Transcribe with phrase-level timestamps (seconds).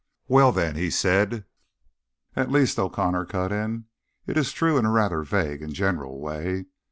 [0.27, 1.45] "Well, then—" he said.
[2.35, 3.85] "At least," O'Connor cut in,
[4.25, 6.65] "it is true in a rather vague and general way.